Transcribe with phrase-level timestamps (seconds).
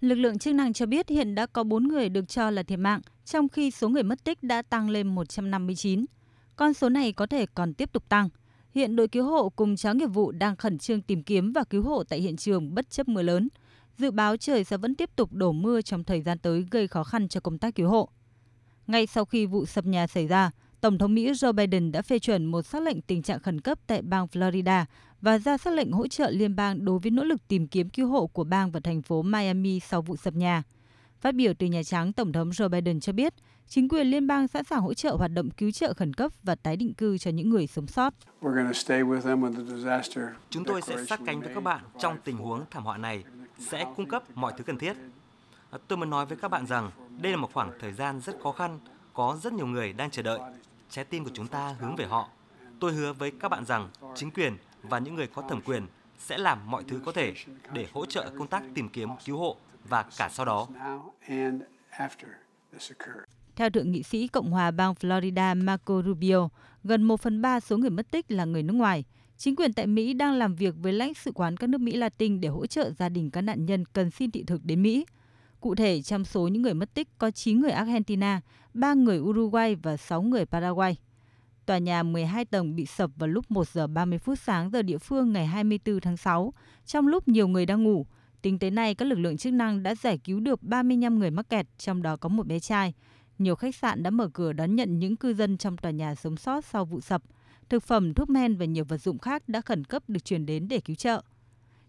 [0.00, 2.78] Lực lượng chức năng cho biết hiện đã có 4 người được cho là thiệt
[2.78, 6.04] mạng, trong khi số người mất tích đã tăng lên 159.
[6.56, 8.28] Con số này có thể còn tiếp tục tăng.
[8.74, 11.82] Hiện đội cứu hộ cùng chó nghiệp vụ đang khẩn trương tìm kiếm và cứu
[11.82, 13.48] hộ tại hiện trường bất chấp mưa lớn.
[13.98, 17.04] Dự báo trời sẽ vẫn tiếp tục đổ mưa trong thời gian tới gây khó
[17.04, 18.08] khăn cho công tác cứu hộ.
[18.86, 20.50] Ngay sau khi vụ sập nhà xảy ra,
[20.80, 23.78] Tổng thống Mỹ Joe Biden đã phê chuẩn một xác lệnh tình trạng khẩn cấp
[23.86, 24.84] tại bang Florida
[25.20, 28.08] và ra xác lệnh hỗ trợ liên bang đối với nỗ lực tìm kiếm cứu
[28.08, 30.62] hộ của bang và thành phố Miami sau vụ sập nhà.
[31.20, 33.34] Phát biểu từ Nhà Trắng, Tổng thống Joe Biden cho biết,
[33.68, 36.54] chính quyền liên bang sẵn sàng hỗ trợ hoạt động cứu trợ khẩn cấp và
[36.54, 38.14] tái định cư cho những người sống sót.
[40.50, 43.24] Chúng tôi sẽ sát cánh với các bạn trong tình huống thảm họa này,
[43.58, 44.96] sẽ cung cấp mọi thứ cần thiết.
[45.88, 48.52] Tôi muốn nói với các bạn rằng đây là một khoảng thời gian rất khó
[48.52, 48.78] khăn,
[49.14, 50.40] có rất nhiều người đang chờ đợi.
[50.90, 52.28] Trái tim của chúng ta hướng về họ.
[52.80, 55.86] Tôi hứa với các bạn rằng chính quyền và những người có thẩm quyền
[56.18, 57.34] sẽ làm mọi thứ có thể
[57.72, 59.56] để hỗ trợ công tác tìm kiếm cứu hộ
[59.88, 60.68] và cả sau đó.
[63.56, 66.48] Theo Thượng nghị sĩ Cộng hòa bang Florida Marco Rubio,
[66.84, 69.04] gần 1 phần 3 số người mất tích là người nước ngoài.
[69.36, 72.40] Chính quyền tại Mỹ đang làm việc với lãnh sự quán các nước Mỹ Latin
[72.40, 75.06] để hỗ trợ gia đình các nạn nhân cần xin thị thực đến Mỹ.
[75.60, 78.40] Cụ thể, trong số những người mất tích có 9 người Argentina,
[78.74, 80.96] 3 người Uruguay và 6 người Paraguay.
[81.66, 84.98] Tòa nhà 12 tầng bị sập vào lúc 1 giờ 30 phút sáng giờ địa
[84.98, 86.54] phương ngày 24 tháng 6,
[86.86, 88.06] trong lúc nhiều người đang ngủ.
[88.42, 91.48] Tính tới nay, các lực lượng chức năng đã giải cứu được 35 người mắc
[91.48, 92.94] kẹt, trong đó có một bé trai.
[93.38, 96.36] Nhiều khách sạn đã mở cửa đón nhận những cư dân trong tòa nhà sống
[96.36, 97.22] sót sau vụ sập.
[97.68, 100.68] Thực phẩm, thuốc men và nhiều vật dụng khác đã khẩn cấp được chuyển đến
[100.68, 101.22] để cứu trợ.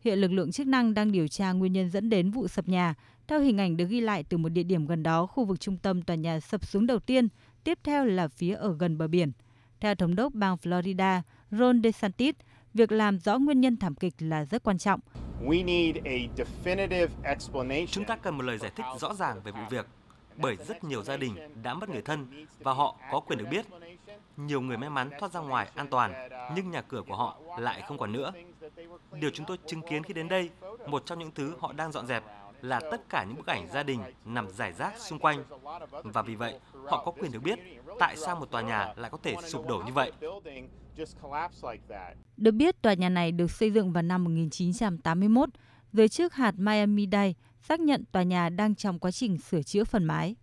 [0.00, 2.94] Hiện lực lượng chức năng đang điều tra nguyên nhân dẫn đến vụ sập nhà.
[3.28, 5.76] Theo hình ảnh được ghi lại từ một địa điểm gần đó, khu vực trung
[5.76, 7.28] tâm tòa nhà sập xuống đầu tiên,
[7.64, 9.32] tiếp theo là phía ở gần bờ biển.
[9.80, 12.34] Theo thống đốc bang Florida, Ron DeSantis,
[12.74, 15.00] việc làm rõ nguyên nhân thảm kịch là rất quan trọng.
[17.90, 19.86] Chúng ta cần một lời giải thích rõ ràng về vụ việc,
[20.36, 23.66] bởi rất nhiều gia đình đã mất người thân và họ có quyền được biết.
[24.36, 27.82] Nhiều người may mắn thoát ra ngoài an toàn, nhưng nhà cửa của họ lại
[27.88, 28.32] không còn nữa.
[29.12, 30.50] Điều chúng tôi chứng kiến khi đến đây,
[30.86, 32.24] một trong những thứ họ đang dọn dẹp
[32.62, 35.44] là tất cả những bức ảnh gia đình nằm rải rác xung quanh.
[36.04, 36.54] Và vì vậy,
[36.86, 37.58] họ có quyền được biết
[37.98, 40.12] tại sao một tòa nhà lại có thể sụp đổ như vậy.
[42.36, 45.48] Được biết, tòa nhà này được xây dựng vào năm 1981.
[45.92, 47.32] Giới chức hạt Miami-Dade
[47.62, 50.36] xác nhận tòa nhà đang trong quá trình sửa chữa phần mái.